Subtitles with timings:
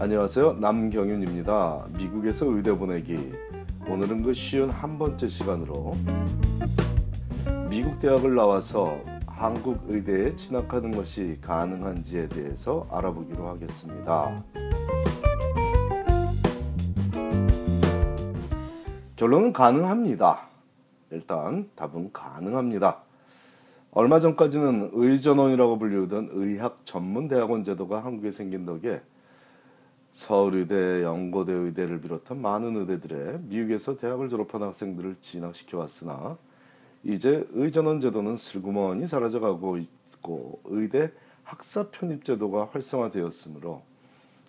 [0.00, 0.54] 안녕하세요.
[0.54, 1.88] 남경윤입니다.
[1.98, 3.32] 미국에서 의대 보내기.
[3.86, 5.94] 오늘은 그 쉬운 한 번째 시간으로
[7.68, 14.42] 미국 대학을 나와서 한국 의대에 진학하는 것이 가능한지에 대해서 알아보기로 하겠습니다.
[19.16, 20.48] 결론은 가능합니다.
[21.10, 23.02] 일단 답은 가능합니다.
[23.90, 29.02] 얼마 전까지는 의전원이라고 불리우던 의학 전문 대학원 제도가 한국에 생긴 덕에
[30.12, 36.36] 서울의대, 연고대 의대를 비롯한 많은 의대들에 미국에서 대학을 졸업한 학생들을 진학시켜 왔으나
[37.02, 41.10] 이제 의전원 제도는 슬그머니 사라져가고 있고 의대
[41.44, 43.82] 학사 편입 제도가 활성화되었으므로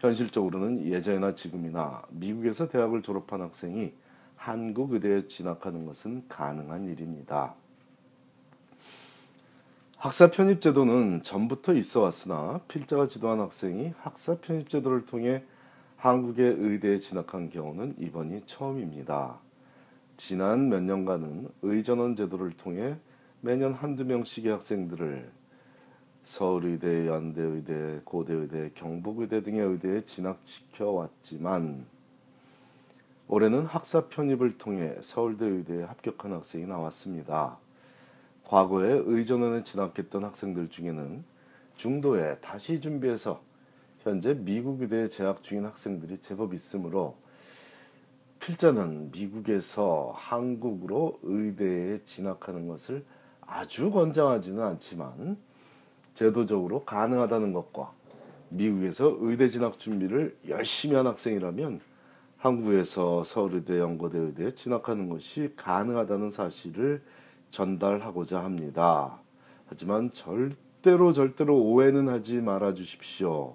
[0.00, 3.92] 현실적으로는 예전이나 지금이나 미국에서 대학을 졸업한 학생이
[4.36, 7.54] 한국 의대에 진학하는 것은 가능한 일입니다.
[10.02, 15.44] 학사 편입 제도는 전부터 있어 왔으나 필자가 지도한 학생이 학사 편입 제도를 통해
[15.96, 19.38] 한국의 의대에 진학한 경우는 이번이 처음입니다.
[20.16, 22.96] 지난 몇 년간은 의전원 제도를 통해
[23.42, 25.30] 매년 한두 명씩의 학생들을
[26.24, 31.86] 서울의대, 연대의대, 고대의대, 경북의대 등의 의대에 진학시켜 왔지만
[33.28, 37.56] 올해는 학사 편입을 통해 서울대 의대에 합격한 학생이 나왔습니다.
[38.52, 41.24] 과거에 의전원에 진학했던 학생들 중에는
[41.76, 43.40] 중도에 다시 준비해서
[44.00, 47.16] 현재 미국 의대에 재학 중인 학생들이 제법 있으므로
[48.40, 53.06] 필자는 미국에서 한국으로 의대에 진학하는 것을
[53.40, 55.38] 아주 권장하지는 않지만
[56.12, 57.90] 제도적으로 가능하다는 것과
[58.50, 61.80] 미국에서 의대 진학 준비를 열심히 한 학생이라면
[62.36, 67.00] 한국에서 서울의대, 연고대 의대에 진학하는 것이 가능하다는 사실을
[67.52, 69.20] 전달하고자 합니다.
[69.68, 73.54] 하지만 절대로 절대로 오해는 하지 말아 주십시오.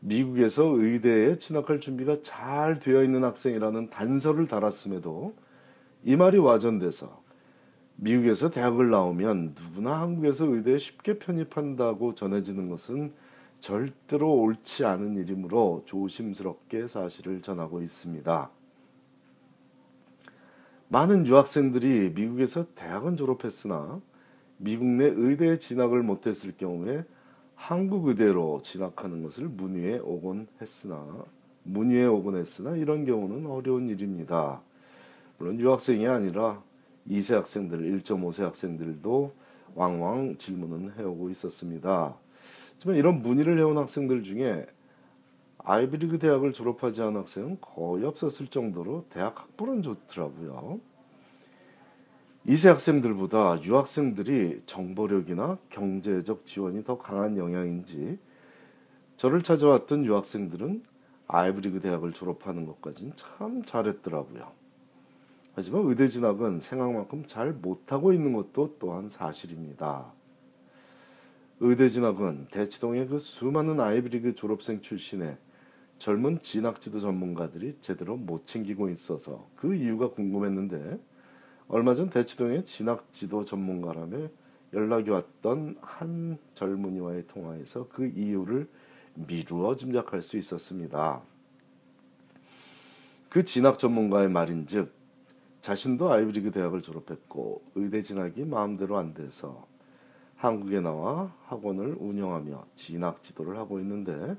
[0.00, 5.34] 미국에서 의대에 진학할 준비가 잘 되어 있는 학생이라는 단서를 달았음에도
[6.04, 7.20] 이 말이 와전돼서
[7.96, 13.12] 미국에서 대학을 나오면 누구나 한국에서 의대에 쉽게 편입한다고 전해지는 것은
[13.60, 18.50] 절대로 옳지 않은 일이므로 조심스럽게 사실을 전하고 있습니다.
[20.92, 24.00] 많은 유학생들이 미국에서 대학은 졸업했으나
[24.56, 27.04] 미국 내 의대에 진학을 못했을 경우에
[27.54, 31.24] 한국 의대로 진학하는 것을 문의해 오곤 했으나
[31.62, 34.62] 문의해 오곤 했으나 이런 경우는 어려운 일입니다.
[35.38, 36.60] 물론 유학생이 아니라
[37.08, 39.32] 2세 학생들, 1.5세 학생들도
[39.76, 42.16] 왕왕 질문은 해오고 있었습니다.
[42.74, 44.66] 하지만 이런 문의를 해온 학생들 중에
[45.70, 50.80] 아이비리그 대학을 졸업하지 않은 학생은 거의 없었을 정도로 대학 학벌은 좋더라고요.
[52.48, 58.18] 2세 학생들보다 유학생들이 정보력이나 경제적 지원이 더 강한 영향인지
[59.16, 60.82] 저를 찾아왔던 유학생들은
[61.28, 64.50] 아이브리그 대학을 졸업하는 것까지는 참 잘했더라고요.
[65.54, 70.06] 하지만 의대 진학은 생각만큼 잘 못하고 있는 것도 또한 사실입니다.
[71.60, 75.36] 의대 진학은 대치동의 그 수많은 아이브리그 졸업생 출신의
[76.00, 80.98] 젊은 진학지도 전문가들이 제대로 못 챙기고 있어서 그 이유가 궁금했는데
[81.68, 84.28] 얼마 전 대치동의 진학지도 전문가라며
[84.72, 88.66] 연락이 왔던 한 젊은이와의 통화에서 그 이유를
[89.14, 91.20] 미루어 짐작할 수 있었습니다.
[93.28, 94.90] 그 진학 전문가의 말인즉
[95.60, 99.66] 자신도 아이브리그 대학을 졸업했고 의대 진학이 마음대로 안 돼서
[100.36, 104.38] 한국에 나와 학원을 운영하며 진학 지도를 하고 있는데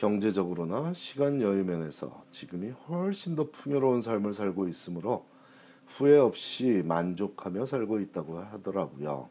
[0.00, 5.26] 경제적으로나 시간 여유 면에서 지금이 훨씬 더 풍요로운 삶을 살고 있으므로
[5.88, 9.28] 후회 없이 만족하며 살고 있다고 하더라고요.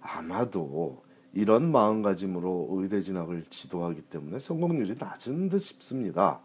[0.00, 6.38] 아마도 이런 마음가짐으로 의대 진학을 지도하기 때문에 성공률이 낮은 듯 싶습니다.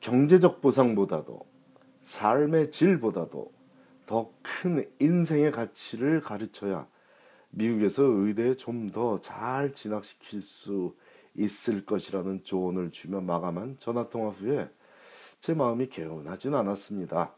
[0.00, 1.46] 경제적 보상보다도
[2.04, 3.52] 삶의 질보다도
[4.06, 6.88] 더 큰 인생의 가치를 가르쳐야
[7.50, 10.96] 미국에서 의대에 좀 더 잘 진학시킬 수
[11.38, 14.68] 있을 것이라는 조언을 주며 마감한 전화 통화 후에
[15.40, 17.32] 제 마음이 개운하진 않았습니다.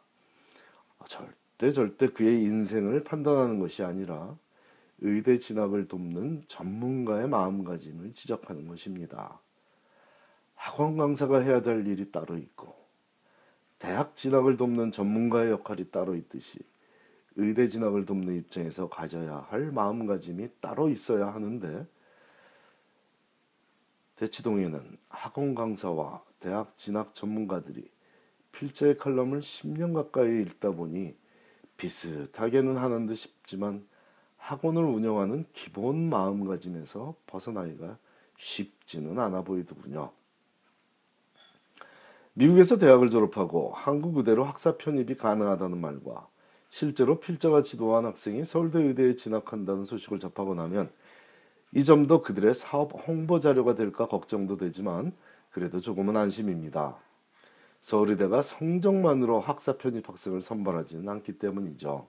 [1.07, 4.37] 절대 절대 그의 인생을 판단하는 것이 아니라
[5.01, 9.39] 의대 진학을 돕는 전문가의 마음가짐을 지적하는 것입니다.
[10.55, 12.75] 학원 강사가 해야 될 일이 따로 있고
[13.79, 16.59] 대학 진학을 돕는 전문가의 역할이 따로 있듯이
[17.37, 21.87] 의대 진학을 돕는 입장에서 가져야 할 마음가짐이 따로 있어야 하는데
[24.21, 27.91] 대치동에는 학원 강사와 대학 진학 전문가들이
[28.53, 31.15] 필자의 칼럼을 10년 가까이 읽다 보니
[31.79, 33.87] 비슷하게는 하는 듯 싶지만
[34.37, 37.97] 학원을 운영하는 기본 마음가짐에서 벗어나기가
[38.37, 40.11] 쉽지는 않아 보이더군요.
[42.35, 46.29] 미국에서 대학을 졸업하고 한국 의대로 학사 편입이 가능하다는 말과
[46.69, 50.91] 실제로 필자가 지도한 학생이 서울대 의대에 진학한다는 소식을 접하고 나면
[51.73, 55.13] 이 점도 그들의 사업 홍보 자료가 될까 걱정도 되지만
[55.51, 56.97] 그래도 조금은 안심입니다.
[57.83, 62.07] 서울의대가 성적만으로 학사 편입 학생을 선발하지는 않기 때문이죠.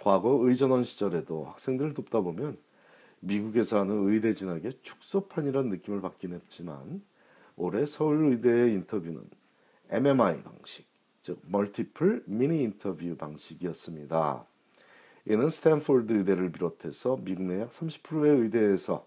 [0.00, 2.56] 과거 의전원 시절에도 학생들을 돕다 보면
[3.20, 7.02] 미국에서 하는 의대 진학의 축소판이란 느낌을 받긴 했지만
[7.56, 9.22] 올해 서울의대의 인터뷰는
[9.90, 10.86] MMI 방식,
[11.22, 14.44] 즉 멀티플 미니 인터뷰 방식이었습니다.
[15.28, 19.06] 이는 스탠포드 의대를 비롯해서 미국 내 약 30%의 의대에서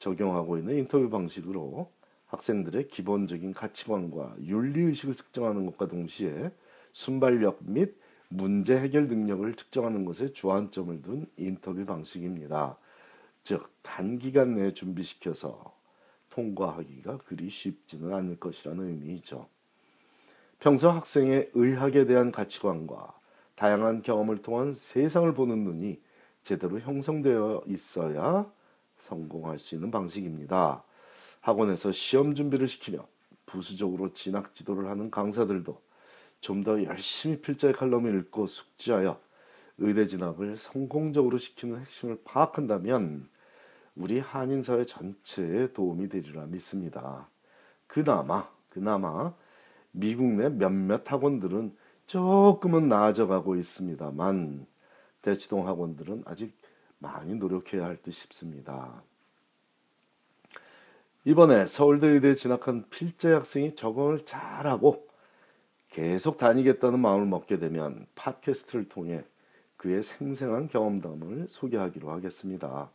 [0.00, 1.90] 적용하고 있는 인터뷰 방식으로
[2.26, 6.50] 학생들의 기본적인 가치관과 윤리의식을 측정하는 것과 동시에
[6.90, 7.94] 순발력 및
[8.28, 12.76] 문제 해결 능력을 측정하는 것에 주안점을 둔 인터뷰 방식입니다.
[13.44, 15.72] 즉 단기간 내에 준비시켜서
[16.30, 19.46] 통과하기가 그리 쉽지는 않을 것이라는 의미이죠.
[20.58, 23.14] 평소 학생의 의학에 대한 가치관과
[23.56, 26.00] 다양한 경험을 통한 세상을 보는 눈이
[26.42, 28.50] 제대로 형성되어 있어야
[28.96, 30.84] 성공할 수 있는 방식입니다.
[31.40, 33.06] 학원에서 시험 준비를 시키며
[33.46, 35.80] 부수적으로 진학 지도를 하는 강사들도
[36.40, 39.18] 좀 더 열심히 필자의 칼럼을 읽고 숙지하여
[39.78, 43.28] 의대 진학을 성공적으로 시키는 핵심을 파악한다면
[43.94, 47.28] 우리 한인 사회 전체에 도움이 되리라 믿습니다.
[47.86, 49.34] 그나마 그나마
[49.92, 51.74] 미국 내 몇몇 학원들은
[52.06, 54.66] 조금은 나아져 가고 있습니다만
[55.22, 56.56] 대치동 학원들은 아직
[56.98, 59.02] 많이 노력해야 할 듯 싶습니다.
[61.24, 65.08] 이번에 서울대 의대에 진학한 필재 학생이 적응을 잘하고
[65.90, 69.24] 계속 다니겠다는 마음을 먹게 되면 팟캐스트를 통해
[69.76, 72.90] 그의 생생한 경험담을 소개하기로 하겠습니다.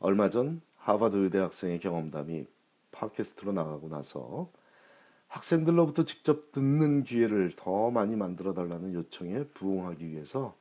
[0.00, 2.46] 얼마 전 하버드 의대 학생의 경험담이
[2.90, 4.50] 팟캐스트로 나가고 나서
[5.34, 10.56] 학생들로부터 직접 듣는 기회를 더 많이 만들어 달라는 요청에 부응하기 위해서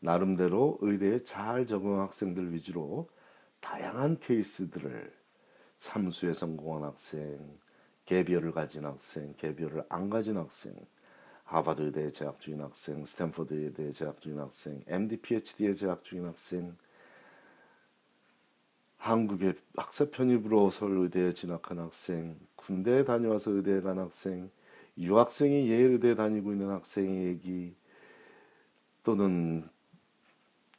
[0.00, 3.08] 나름대로 의대에 잘 적응한 학생들 위주로
[3.60, 5.12] 다양한 케이스들을
[5.78, 7.38] 삼수에 성공한 학생,
[8.06, 10.74] 개비어를 가진 학생, 개비어를 안 가진 학생,
[11.44, 16.76] 하버드 의대에 재학 중인 학생, 스탠퍼드 의대에 재학 중인 학생, MD, PhD에 재학 중인 학생,
[19.10, 24.48] 한국의 학사 편입으로 서울 의대에 진학한 학생, 군대에 다녀와서 의대에 간 학생,
[24.96, 27.74] 유학생이 예일 의대에 다니고 있는 학생의 얘기,
[29.02, 29.68] 또는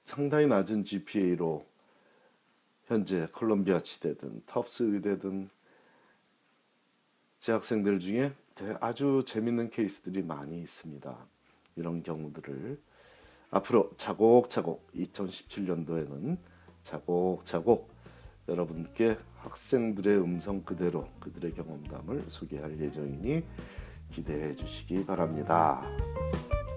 [0.05, 1.65] 상당히 낮은 GPA로
[2.85, 5.49] 현재 콜롬비아 치대든 터프스 의대든
[7.41, 8.33] 재학생들 중에
[8.79, 11.17] 아주 재밌는 케이스들이 많이 있습니다.
[11.75, 12.79] 이런 경우들을
[13.49, 16.37] 앞으로 차곡차곡 2017년도에는
[16.83, 17.90] 차곡차곡
[18.47, 23.43] 여러분께 학생들의 음성 그대로 그들의 경험담을 소개할 예정이니
[24.11, 25.81] 기대해 주시기 바랍니다.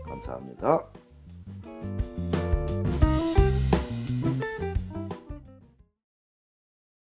[0.06, 0.86] 감사합니다.